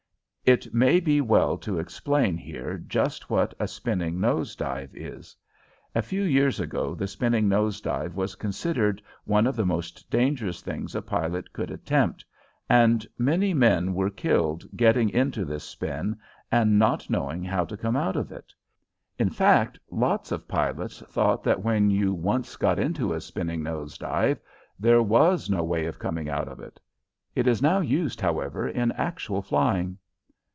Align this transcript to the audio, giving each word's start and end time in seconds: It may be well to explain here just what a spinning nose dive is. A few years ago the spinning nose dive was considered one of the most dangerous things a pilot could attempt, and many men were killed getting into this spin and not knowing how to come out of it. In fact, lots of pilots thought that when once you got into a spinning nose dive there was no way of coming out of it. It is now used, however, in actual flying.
It 0.43 0.73
may 0.73 0.99
be 0.99 1.21
well 1.21 1.55
to 1.59 1.77
explain 1.79 2.35
here 2.35 2.77
just 2.87 3.29
what 3.29 3.53
a 3.59 3.67
spinning 3.69 4.19
nose 4.19 4.53
dive 4.55 4.89
is. 4.95 5.33
A 5.95 6.01
few 6.01 6.23
years 6.23 6.59
ago 6.59 6.93
the 6.95 7.07
spinning 7.07 7.47
nose 7.47 7.79
dive 7.79 8.15
was 8.15 8.33
considered 8.35 9.01
one 9.23 9.45
of 9.47 9.55
the 9.55 9.65
most 9.67 10.09
dangerous 10.11 10.61
things 10.61 10.93
a 10.95 11.01
pilot 11.01 11.53
could 11.53 11.69
attempt, 11.71 12.25
and 12.67 13.05
many 13.19 13.53
men 13.53 13.93
were 13.93 14.09
killed 14.09 14.65
getting 14.75 15.09
into 15.11 15.45
this 15.45 15.63
spin 15.63 16.17
and 16.51 16.77
not 16.79 17.07
knowing 17.09 17.43
how 17.45 17.63
to 17.63 17.77
come 17.77 17.95
out 17.95 18.15
of 18.17 18.29
it. 18.31 18.51
In 19.19 19.29
fact, 19.29 19.79
lots 19.91 20.31
of 20.33 20.47
pilots 20.49 20.99
thought 21.07 21.43
that 21.45 21.63
when 21.63 22.21
once 22.21 22.53
you 22.53 22.57
got 22.59 22.77
into 22.79 23.13
a 23.13 23.21
spinning 23.21 23.61
nose 23.63 23.95
dive 23.97 24.39
there 24.79 25.03
was 25.03 25.49
no 25.51 25.63
way 25.63 25.85
of 25.85 25.97
coming 25.99 26.27
out 26.29 26.47
of 26.49 26.59
it. 26.59 26.77
It 27.35 27.45
is 27.47 27.61
now 27.61 27.79
used, 27.79 28.19
however, 28.19 28.67
in 28.67 28.91
actual 28.93 29.41
flying. 29.43 29.97